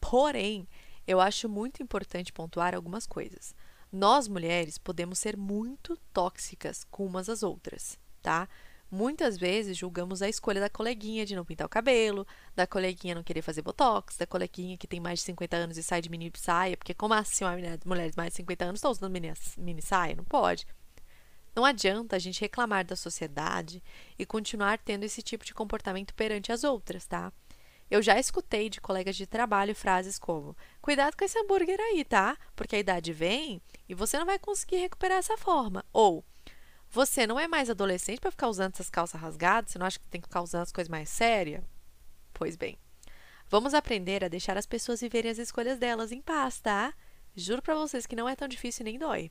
Porém, 0.00 0.66
eu 1.06 1.20
acho 1.20 1.48
muito 1.48 1.82
importante 1.82 2.32
pontuar 2.32 2.74
algumas 2.74 3.06
coisas. 3.06 3.54
Nós 3.90 4.28
mulheres 4.28 4.78
podemos 4.78 5.18
ser 5.18 5.36
muito 5.36 5.96
tóxicas 6.12 6.84
com 6.84 7.06
umas 7.06 7.28
às 7.28 7.42
outras, 7.42 7.98
tá? 8.22 8.48
Muitas 8.90 9.36
vezes 9.36 9.76
julgamos 9.76 10.22
a 10.22 10.28
escolha 10.28 10.60
da 10.60 10.70
coleguinha 10.70 11.26
de 11.26 11.36
não 11.36 11.44
pintar 11.44 11.66
o 11.66 11.70
cabelo, 11.70 12.26
da 12.56 12.66
coleguinha 12.66 13.14
não 13.14 13.22
querer 13.22 13.42
fazer 13.42 13.60
botox, 13.60 14.16
da 14.16 14.26
coleguinha 14.26 14.78
que 14.78 14.86
tem 14.86 14.98
mais 14.98 15.18
de 15.18 15.26
50 15.26 15.56
anos 15.56 15.76
e 15.76 15.82
sai 15.82 16.00
de 16.00 16.08
mini 16.08 16.32
saia, 16.34 16.76
porque 16.76 16.94
como 16.94 17.12
assim 17.12 17.44
uma 17.44 17.54
mulheres 17.84 18.16
mais 18.16 18.30
de 18.30 18.36
50 18.36 18.64
anos 18.64 18.78
estão 18.78 18.90
usando 18.90 19.10
mini, 19.10 19.30
mini 19.58 19.82
saia? 19.82 20.16
Não 20.16 20.24
pode. 20.24 20.66
Não 21.54 21.66
adianta 21.66 22.16
a 22.16 22.18
gente 22.18 22.40
reclamar 22.40 22.86
da 22.86 22.96
sociedade 22.96 23.82
e 24.18 24.24
continuar 24.24 24.78
tendo 24.78 25.04
esse 25.04 25.20
tipo 25.20 25.44
de 25.44 25.52
comportamento 25.52 26.14
perante 26.14 26.50
as 26.50 26.64
outras, 26.64 27.04
tá? 27.04 27.30
Eu 27.90 28.00
já 28.00 28.18
escutei 28.18 28.68
de 28.68 28.80
colegas 28.80 29.16
de 29.16 29.26
trabalho 29.26 29.74
frases 29.74 30.18
como: 30.18 30.56
Cuidado 30.80 31.16
com 31.16 31.24
esse 31.24 31.38
hambúrguer 31.38 31.80
aí, 31.80 32.04
tá? 32.04 32.38
Porque 32.54 32.76
a 32.76 32.78
idade 32.78 33.12
vem 33.12 33.60
e 33.88 33.94
você 33.94 34.18
não 34.18 34.26
vai 34.26 34.38
conseguir 34.38 34.76
recuperar 34.76 35.18
essa 35.18 35.36
forma. 35.36 35.84
Ou 35.92 36.24
você 36.90 37.26
não 37.26 37.38
é 37.38 37.46
mais 37.46 37.68
adolescente 37.68 38.20
para 38.20 38.30
ficar 38.30 38.48
usando 38.48 38.72
essas 38.74 38.88
calças 38.88 39.20
rasgadas? 39.20 39.72
Você 39.72 39.78
não 39.78 39.86
acha 39.86 39.98
que 39.98 40.06
tem 40.06 40.20
que 40.20 40.28
ficar 40.28 40.42
usando 40.42 40.62
as 40.62 40.72
coisas 40.72 40.88
mais 40.88 41.08
sérias? 41.08 41.62
Pois 42.32 42.56
bem, 42.56 42.78
vamos 43.48 43.74
aprender 43.74 44.24
a 44.24 44.28
deixar 44.28 44.56
as 44.56 44.66
pessoas 44.66 45.00
viverem 45.00 45.30
as 45.30 45.38
escolhas 45.38 45.78
delas 45.78 46.12
em 46.12 46.22
paz, 46.22 46.60
tá? 46.60 46.94
Juro 47.36 47.60
para 47.60 47.74
vocês 47.74 48.06
que 48.06 48.16
não 48.16 48.28
é 48.28 48.34
tão 48.34 48.48
difícil 48.48 48.84
nem 48.84 48.98
dói. 48.98 49.30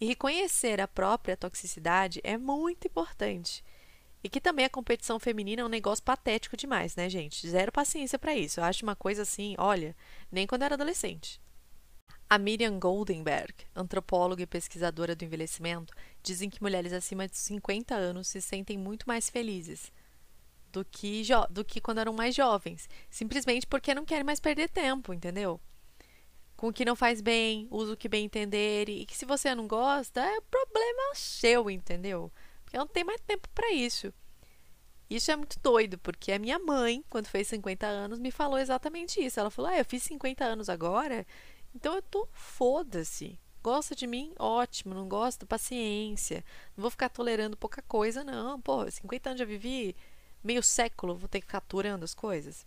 E 0.00 0.06
reconhecer 0.06 0.80
a 0.80 0.86
própria 0.86 1.36
toxicidade 1.36 2.20
é 2.22 2.36
muito 2.36 2.86
importante. 2.86 3.64
E 4.22 4.28
que 4.28 4.40
também 4.40 4.64
a 4.64 4.70
competição 4.70 5.18
feminina 5.18 5.62
é 5.62 5.64
um 5.64 5.68
negócio 5.68 6.04
patético 6.04 6.56
demais, 6.56 6.94
né, 6.96 7.08
gente? 7.08 7.48
Zero 7.48 7.72
paciência 7.72 8.18
para 8.18 8.34
isso. 8.34 8.60
Eu 8.60 8.64
acho 8.64 8.84
uma 8.84 8.96
coisa 8.96 9.22
assim, 9.22 9.54
olha, 9.58 9.96
nem 10.30 10.46
quando 10.46 10.62
eu 10.62 10.66
era 10.66 10.74
adolescente. 10.74 11.40
A 12.28 12.38
Miriam 12.38 12.76
Goldenberg, 12.80 13.54
antropóloga 13.74 14.42
e 14.42 14.46
pesquisadora 14.46 15.14
do 15.14 15.24
envelhecimento, 15.24 15.94
dizem 16.24 16.50
que 16.50 16.60
mulheres 16.60 16.92
acima 16.92 17.28
de 17.28 17.36
50 17.36 17.94
anos 17.94 18.26
se 18.26 18.42
sentem 18.42 18.76
muito 18.76 19.06
mais 19.06 19.30
felizes 19.30 19.92
do 20.72 20.84
que, 20.84 21.22
do 21.48 21.64
que 21.64 21.80
quando 21.80 21.98
eram 21.98 22.12
mais 22.12 22.34
jovens, 22.34 22.88
simplesmente 23.08 23.64
porque 23.64 23.94
não 23.94 24.04
querem 24.04 24.24
mais 24.24 24.40
perder 24.40 24.68
tempo, 24.68 25.14
entendeu? 25.14 25.60
Com 26.56 26.68
o 26.68 26.72
que 26.72 26.84
não 26.84 26.96
faz 26.96 27.20
bem, 27.20 27.68
usa 27.70 27.92
o 27.92 27.96
que 27.96 28.08
bem 28.08 28.24
entender, 28.24 28.88
e 28.88 29.06
que 29.06 29.16
se 29.16 29.24
você 29.24 29.54
não 29.54 29.68
gosta, 29.68 30.20
é 30.20 30.40
problema 30.50 31.14
seu, 31.14 31.70
entendeu? 31.70 32.32
Porque 32.64 32.76
não 32.76 32.88
tem 32.88 33.04
mais 33.04 33.20
tempo 33.20 33.48
para 33.54 33.72
isso. 33.72 34.12
Isso 35.08 35.30
é 35.30 35.36
muito 35.36 35.60
doido, 35.60 35.96
porque 35.98 36.32
a 36.32 36.38
minha 36.38 36.58
mãe, 36.58 37.04
quando 37.08 37.28
fez 37.28 37.46
50 37.46 37.86
anos, 37.86 38.18
me 38.18 38.32
falou 38.32 38.58
exatamente 38.58 39.24
isso. 39.24 39.38
Ela 39.38 39.50
falou: 39.50 39.70
Ah, 39.70 39.78
eu 39.78 39.84
fiz 39.84 40.02
50 40.02 40.44
anos 40.44 40.68
agora 40.68 41.24
então 41.76 41.94
eu 41.94 42.02
tô 42.02 42.26
foda-se. 42.32 43.38
Gosta 43.62 43.94
de 43.94 44.06
mim? 44.06 44.32
Ótimo. 44.38 44.94
Não 44.94 45.06
gosta? 45.06 45.44
Paciência. 45.44 46.42
Não 46.76 46.82
vou 46.82 46.90
ficar 46.90 47.10
tolerando 47.10 47.56
pouca 47.56 47.82
coisa, 47.82 48.24
não. 48.24 48.60
Pô, 48.60 48.90
50 48.90 49.30
anos 49.30 49.38
já 49.38 49.44
vivi 49.44 49.94
meio 50.42 50.62
século, 50.62 51.16
vou 51.16 51.28
ter 51.28 51.40
que 51.40 51.46
ficar 51.46 51.58
aturando 51.58 52.04
as 52.04 52.14
coisas. 52.14 52.66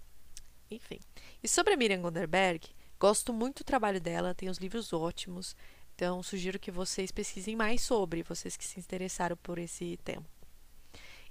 Enfim. 0.69 0.99
E 1.41 1.47
sobre 1.47 1.73
a 1.73 1.77
Miriam 1.77 2.01
Gonderberg, 2.01 2.67
gosto 2.99 3.33
muito 3.33 3.63
do 3.63 3.65
trabalho 3.65 3.99
dela, 3.99 4.35
tem 4.35 4.49
os 4.49 4.57
livros 4.57 4.93
ótimos. 4.93 5.55
Então, 5.95 6.21
sugiro 6.21 6.59
que 6.59 6.71
vocês 6.71 7.11
pesquisem 7.11 7.55
mais 7.55 7.81
sobre, 7.81 8.21
vocês 8.21 8.55
que 8.55 8.63
se 8.63 8.79
interessaram 8.79 9.35
por 9.37 9.57
esse 9.57 9.97
tema. 10.03 10.25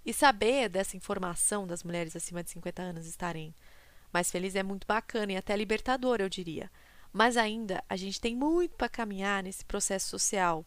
E 0.04 0.12
saber 0.12 0.68
dessa 0.68 0.97
informação 0.97 1.66
das 1.66 1.85
mulheres 1.85 2.16
acima 2.16 2.42
de 2.42 2.50
50 2.50 2.82
anos 2.82 3.06
estarem 3.06 3.54
mais 4.12 4.30
felizes 4.30 4.56
é 4.56 4.62
muito 4.62 4.87
bacana 4.87 5.32
e 5.32 5.37
até 5.37 5.54
libertador, 5.56 6.20
eu 6.20 6.28
diria. 6.28 6.70
Mas 7.12 7.36
ainda 7.36 7.82
a 7.88 7.96
gente 7.96 8.20
tem 8.20 8.36
muito 8.36 8.74
para 8.76 8.88
caminhar 8.88 9.42
nesse 9.42 9.64
processo 9.64 10.08
social, 10.08 10.64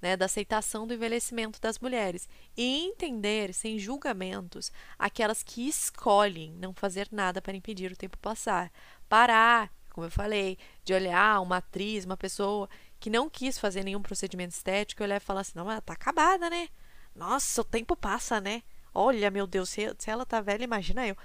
né, 0.00 0.16
da 0.16 0.24
aceitação 0.24 0.86
do 0.86 0.94
envelhecimento 0.94 1.60
das 1.60 1.78
mulheres 1.78 2.28
e 2.56 2.86
entender, 2.86 3.52
sem 3.52 3.78
julgamentos, 3.78 4.72
aquelas 4.98 5.42
que 5.42 5.68
escolhem 5.68 6.52
não 6.54 6.72
fazer 6.72 7.08
nada 7.12 7.42
para 7.42 7.56
impedir 7.56 7.92
o 7.92 7.96
tempo 7.96 8.16
passar. 8.18 8.72
Parar, 9.08 9.70
como 9.90 10.06
eu 10.06 10.10
falei, 10.10 10.56
de 10.84 10.94
olhar 10.94 11.40
uma 11.40 11.58
atriz, 11.58 12.04
uma 12.04 12.16
pessoa 12.16 12.68
que 12.98 13.10
não 13.10 13.28
quis 13.28 13.58
fazer 13.58 13.84
nenhum 13.84 14.00
procedimento 14.00 14.54
estético 14.54 15.02
e 15.02 15.04
olhar 15.04 15.16
e 15.16 15.20
falar 15.24 15.40
assim: 15.40 15.52
não, 15.56 15.70
ela 15.70 15.80
tá 15.80 15.92
acabada, 15.92 16.48
né? 16.48 16.68
Nossa, 17.14 17.60
o 17.60 17.64
tempo 17.64 17.96
passa, 17.96 18.40
né? 18.40 18.62
Olha, 18.94 19.30
meu 19.30 19.46
Deus, 19.46 19.68
se, 19.70 19.94
se 19.98 20.10
ela 20.10 20.24
tá 20.24 20.40
velha, 20.40 20.64
imagina 20.64 21.06
eu. 21.06 21.16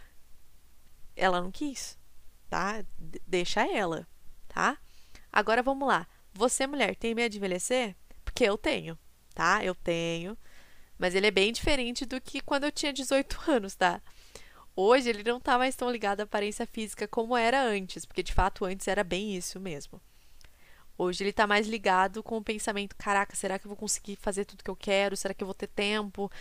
Ela 1.15 1.41
não 1.41 1.51
quis, 1.51 1.97
tá? 2.49 2.83
Deixa 3.25 3.65
ela 3.65 4.07
tá? 4.55 4.77
Agora 5.31 5.61
vamos 5.61 5.85
lá. 5.85 6.07
Você, 6.33 6.65
mulher, 6.65 6.95
tem 6.95 7.13
medo 7.13 7.33
de 7.33 7.37
envelhecer? 7.37 7.93
Porque 8.23 8.45
eu 8.45 8.57
tenho, 8.57 8.97
tá? 9.33 9.63
Eu 9.63 9.75
tenho. 9.75 10.37
Mas 10.97 11.13
ele 11.13 11.27
é 11.27 11.31
bem 11.31 11.51
diferente 11.51 12.05
do 12.05 12.21
que 12.21 12.39
quando 12.39 12.63
eu 12.63 12.71
tinha 12.71 12.93
18 12.93 13.37
anos, 13.51 13.75
tá? 13.75 14.01
Hoje 14.73 15.09
ele 15.09 15.23
não 15.23 15.41
tá 15.41 15.57
mais 15.57 15.75
tão 15.75 15.91
ligado 15.91 16.21
à 16.21 16.23
aparência 16.23 16.65
física 16.65 17.05
como 17.05 17.35
era 17.35 17.61
antes, 17.61 18.05
porque 18.05 18.23
de 18.23 18.33
fato 18.33 18.63
antes 18.63 18.87
era 18.87 19.03
bem 19.03 19.35
isso 19.35 19.59
mesmo. 19.59 20.01
Hoje 20.97 21.23
ele 21.23 21.31
está 21.31 21.45
mais 21.45 21.67
ligado 21.67 22.23
com 22.23 22.37
o 22.37 22.43
pensamento: 22.43 22.95
caraca, 22.95 23.35
será 23.35 23.59
que 23.59 23.65
eu 23.65 23.69
vou 23.69 23.77
conseguir 23.77 24.15
fazer 24.15 24.45
tudo 24.45 24.63
que 24.63 24.69
eu 24.69 24.75
quero? 24.75 25.17
Será 25.17 25.33
que 25.33 25.43
eu 25.43 25.47
vou 25.47 25.53
ter 25.53 25.67
tempo? 25.67 26.31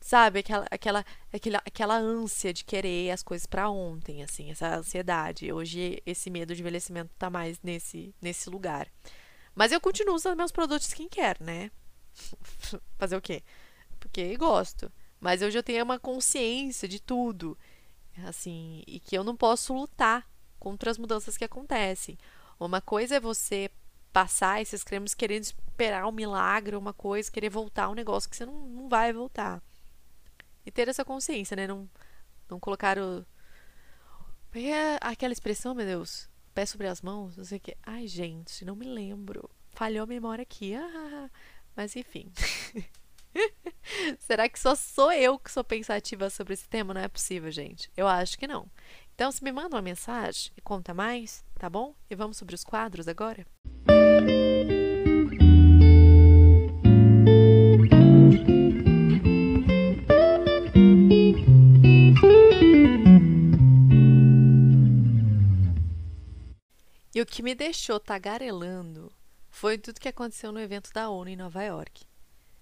Sabe? 0.00 0.40
Aquela, 0.40 0.66
aquela, 0.70 1.04
aquela, 1.32 1.62
aquela 1.66 1.96
ânsia 1.96 2.52
de 2.52 2.64
querer 2.64 3.10
as 3.10 3.22
coisas 3.22 3.46
para 3.46 3.68
ontem, 3.68 4.22
assim, 4.22 4.50
essa 4.50 4.76
ansiedade. 4.76 5.52
Hoje 5.52 6.00
esse 6.06 6.30
medo 6.30 6.54
de 6.54 6.60
envelhecimento 6.60 7.10
está 7.12 7.28
mais 7.28 7.60
nesse, 7.62 8.14
nesse 8.22 8.48
lugar. 8.48 8.88
Mas 9.54 9.72
eu 9.72 9.80
continuo 9.80 10.14
usando 10.14 10.36
meus 10.36 10.52
produtos 10.52 10.88
skincare, 10.88 11.42
né? 11.42 11.70
Fazer 12.98 13.16
o 13.16 13.22
quê? 13.22 13.42
Porque 13.98 14.36
gosto. 14.36 14.92
Mas 15.20 15.42
hoje 15.42 15.58
eu 15.58 15.62
tenho 15.62 15.84
uma 15.84 15.98
consciência 15.98 16.86
de 16.86 17.00
tudo, 17.00 17.56
assim, 18.26 18.82
e 18.86 19.00
que 19.00 19.16
eu 19.16 19.24
não 19.24 19.36
posso 19.36 19.72
lutar 19.72 20.28
contra 20.58 20.90
as 20.90 20.98
mudanças 20.98 21.36
que 21.36 21.44
acontecem. 21.44 22.18
Uma 22.60 22.80
coisa 22.80 23.16
é 23.16 23.20
você 23.20 23.70
passar 24.14 24.62
esses 24.62 24.84
cremes 24.84 25.12
querendo 25.12 25.42
esperar 25.42 26.06
um 26.06 26.12
milagre, 26.12 26.76
uma 26.76 26.92
coisa, 26.92 27.32
querer 27.32 27.50
voltar 27.50 27.88
um 27.88 27.94
negócio 27.94 28.30
que 28.30 28.36
você 28.36 28.46
não, 28.46 28.54
não 28.68 28.88
vai 28.88 29.12
voltar. 29.12 29.60
E 30.64 30.70
ter 30.70 30.88
essa 30.88 31.04
consciência, 31.04 31.56
né? 31.56 31.66
Não, 31.66 31.90
não 32.48 32.60
colocar 32.60 32.96
o. 32.96 33.26
É 34.54 34.98
aquela 35.00 35.32
expressão, 35.32 35.74
meu 35.74 35.84
Deus, 35.84 36.30
pé 36.54 36.64
sobre 36.64 36.86
as 36.86 37.02
mãos, 37.02 37.36
não 37.36 37.44
sei 37.44 37.58
o 37.58 37.60
que. 37.60 37.76
Ai, 37.82 38.06
gente, 38.06 38.64
não 38.64 38.76
me 38.76 38.86
lembro. 38.86 39.50
Falhou 39.72 40.04
a 40.04 40.06
memória 40.06 40.42
aqui. 40.42 40.76
Ah, 40.76 41.28
mas 41.74 41.96
enfim. 41.96 42.30
Será 44.20 44.48
que 44.48 44.60
só 44.60 44.76
sou 44.76 45.10
eu 45.10 45.40
que 45.40 45.50
sou 45.50 45.64
pensativa 45.64 46.30
sobre 46.30 46.54
esse 46.54 46.68
tema? 46.68 46.94
Não 46.94 47.00
é 47.00 47.08
possível, 47.08 47.50
gente. 47.50 47.90
Eu 47.96 48.06
acho 48.06 48.38
que 48.38 48.46
não. 48.46 48.70
Então, 49.12 49.32
se 49.32 49.42
me 49.42 49.50
manda 49.50 49.74
uma 49.74 49.82
mensagem 49.82 50.52
e 50.56 50.60
conta 50.60 50.94
mais, 50.94 51.44
tá 51.58 51.68
bom? 51.68 51.96
E 52.08 52.14
vamos 52.14 52.36
sobre 52.36 52.54
os 52.54 52.62
quadros 52.62 53.08
agora? 53.08 53.44
E 67.14 67.20
o 67.20 67.26
que 67.26 67.44
me 67.44 67.54
deixou 67.54 68.00
tagarelando 68.00 69.12
foi 69.48 69.78
tudo 69.78 70.00
que 70.00 70.08
aconteceu 70.08 70.50
no 70.50 70.58
evento 70.58 70.92
da 70.92 71.08
ONU 71.08 71.30
em 71.30 71.36
Nova 71.36 71.62
York. 71.62 72.04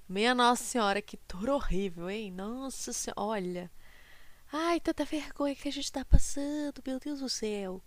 Minha 0.07 0.35
Nossa 0.35 0.63
Senhora, 0.63 1.01
que 1.01 1.17
tour 1.17 1.49
horrível, 1.49 2.11
hein? 2.11 2.31
Nossa 2.31 2.93
Senhora, 2.93 3.19
olha. 3.19 3.71
Ai, 4.53 4.79
tanta 4.79 5.07
vergonha 5.07 5.55
que 5.55 5.69
a 5.69 5.73
gente 5.73 5.91
tá 5.91 6.05
passando, 6.05 6.83
meu 6.87 7.01
Deus 7.01 7.21
do 7.21 7.31
céu. 7.31 7.83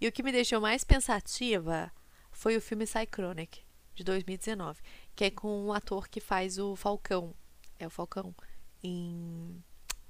E 0.00 0.08
o 0.08 0.12
que 0.12 0.22
me 0.22 0.32
deixou 0.32 0.58
mais 0.58 0.84
pensativa 0.84 1.92
foi 2.36 2.54
o 2.54 2.60
filme 2.60 2.86
Cychronic, 2.86 3.62
de 3.94 4.04
2019, 4.04 4.78
que 5.16 5.24
é 5.24 5.30
com 5.30 5.48
o 5.48 5.66
um 5.66 5.72
ator 5.72 6.06
que 6.06 6.20
faz 6.20 6.58
o 6.58 6.76
Falcão. 6.76 7.34
É 7.78 7.86
o 7.86 7.90
Falcão 7.90 8.34
em 8.82 9.64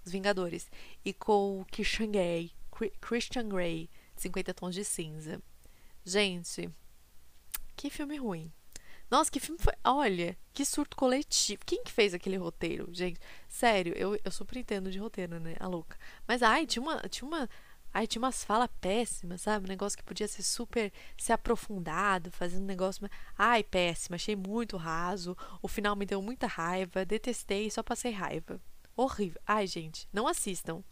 Os 0.05 0.11
Vingadores. 0.11 0.69
E 1.05 1.15
com 1.15 1.61
o 1.61 1.65
Christian 1.67 2.11
Grey, 2.11 2.53
Christian 3.01 3.49
Grey, 3.49 3.89
50 4.17 4.53
Tons 4.55 4.75
de 4.75 4.85
Cinza. 4.85 5.41
Gente, 6.05 6.69
que 7.77 7.89
filme 7.91 8.17
ruim. 8.17 8.53
Nossa, 9.09 9.31
que 9.31 9.39
filme 9.39 9.61
foi. 9.63 9.75
Olha, 9.85 10.37
que 10.53 10.65
surto 10.65 10.97
coletivo. 10.97 11.63
Quem 11.65 11.85
que 11.85 11.93
fez 11.93 12.13
aquele 12.13 12.37
roteiro, 12.37 12.89
gente? 12.93 13.21
Sério, 13.49 13.95
eu, 13.97 14.19
eu 14.25 14.33
super 14.33 14.59
entendo 14.59 14.91
de 14.91 14.99
roteiro, 14.99 15.39
né? 15.39 15.55
A 15.61 15.69
louca. 15.69 15.97
Mas, 16.27 16.43
ai, 16.43 16.67
tinha 16.67 16.83
uma. 16.83 16.97
Tinha 17.09 17.29
uma 17.29 17.49
Ai, 17.97 18.07
tinha 18.07 18.21
umas 18.21 18.45
falas 18.45 18.69
péssimas, 18.79 19.41
sabe? 19.41 19.65
Um 19.65 19.69
negócio 19.69 19.97
que 19.97 20.05
podia 20.05 20.29
ser 20.29 20.43
super 20.43 20.93
se 21.17 21.33
aprofundado, 21.33 22.31
fazendo 22.31 22.65
um 22.65 22.67
negócio. 22.67 23.09
Ai, 23.39 23.65
péssimo, 23.65 24.15
achei 24.15 24.37
muito 24.37 24.77
raso. 24.77 25.35
O 25.63 25.67
final 25.67 25.97
me 25.97 26.05
deu 26.05 26.21
muita 26.21 26.47
raiva, 26.47 27.07
detestei, 27.07 27.71
só 27.71 27.83
passei 27.83 28.13
raiva. 28.13 28.61
Horrível. 28.95 29.41
Ai, 29.47 29.67
gente, 29.67 30.07
não 30.13 30.29
assistam. 30.29 30.85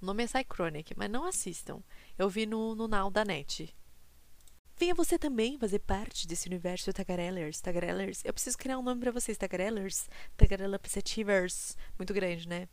O 0.00 0.06
nome 0.06 0.24
é 0.24 0.26
Cychronic, 0.26 0.94
mas 0.96 1.10
não 1.10 1.26
assistam. 1.26 1.82
Eu 2.16 2.30
vi 2.30 2.46
no, 2.46 2.74
no 2.74 2.88
Now 2.88 3.10
da 3.10 3.26
Net. 3.26 3.76
Venha 4.74 4.94
você 4.94 5.18
também 5.18 5.58
fazer 5.58 5.80
parte 5.80 6.26
desse 6.26 6.48
universo 6.48 6.90
Tagarellers. 6.94 7.60
Tagarellers. 7.60 8.24
Eu 8.24 8.32
preciso 8.32 8.56
criar 8.56 8.78
um 8.78 8.82
nome 8.82 9.02
para 9.02 9.12
vocês, 9.12 9.36
Tagarellers. 9.36 10.08
Perceptivers. 10.80 11.76
Muito 11.98 12.14
grande, 12.14 12.48
né? 12.48 12.66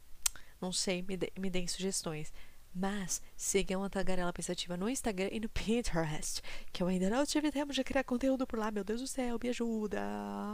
Não 0.61 0.71
sei, 0.71 1.01
me, 1.01 1.17
de, 1.17 1.29
me 1.37 1.49
deem 1.49 1.67
sugestões. 1.67 2.31
Mas 2.77 3.21
sigam 3.37 3.85
a 3.85 3.89
Tagarela 3.89 4.33
Pensativa 4.33 4.75
no 4.75 4.89
Instagram 4.89 5.29
e 5.31 5.39
no 5.39 5.47
Pinterest, 5.47 6.41
que 6.73 6.83
eu 6.83 6.87
ainda 6.87 7.09
não 7.09 7.25
tive 7.25 7.49
tempo 7.49 7.71
de 7.71 7.81
criar 7.85 8.03
conteúdo 8.03 8.45
por 8.45 8.59
lá. 8.59 8.69
Meu 8.69 8.83
Deus 8.83 8.99
do 8.99 9.07
céu, 9.07 9.39
me 9.41 9.47
ajuda! 9.47 10.01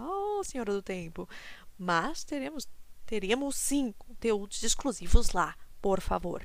Oh, 0.07 0.43
Senhora 0.43 0.71
do 0.71 0.83
Tempo! 0.83 1.27
Mas 1.79 2.23
teremos, 2.23 2.69
teremos 3.07 3.55
sim 3.55 3.91
conteúdos 3.97 4.61
exclusivos 4.61 5.31
lá, 5.31 5.55
por 5.81 5.99
favor. 5.99 6.43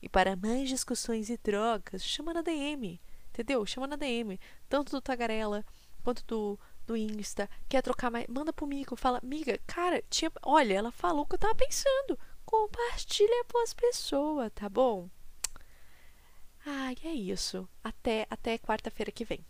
E 0.00 0.08
para 0.08 0.36
mais 0.36 0.68
discussões 0.68 1.28
e 1.28 1.36
trocas, 1.36 2.04
chama 2.04 2.32
na 2.32 2.42
DM, 2.42 3.00
entendeu? 3.30 3.66
Chama 3.66 3.88
na 3.88 3.96
DM, 3.96 4.38
tanto 4.68 4.92
do 4.92 5.00
Tagarela 5.00 5.64
quanto 6.04 6.24
do, 6.24 6.56
do 6.86 6.96
Insta. 6.96 7.50
Quer 7.68 7.82
trocar 7.82 8.12
mais? 8.12 8.28
Manda 8.28 8.52
pro 8.52 8.64
Mico, 8.64 8.94
fala, 8.94 9.18
amiga, 9.18 9.58
cara, 9.66 10.04
tinha, 10.08 10.30
olha, 10.44 10.74
ela 10.74 10.92
falou 10.92 11.22
o 11.22 11.26
que 11.26 11.34
eu 11.34 11.38
tava 11.40 11.54
pensando. 11.56 12.16
Compartilha 12.44 13.44
com 13.50 13.60
as 13.64 13.74
pessoas, 13.74 14.52
tá 14.54 14.68
bom? 14.68 15.10
Ah, 16.66 16.92
é 17.02 17.12
isso. 17.14 17.66
Até, 17.82 18.26
até 18.28 18.58
quarta-feira 18.58 19.10
que 19.10 19.24
vem. 19.24 19.42